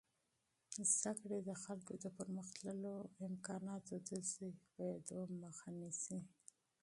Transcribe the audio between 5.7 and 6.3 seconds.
نیسي.